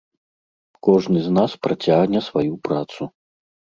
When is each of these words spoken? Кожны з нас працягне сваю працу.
Кожны 0.87 1.19
з 1.27 1.35
нас 1.37 1.51
працягне 1.67 2.19
сваю 2.31 2.53
працу. 2.69 3.01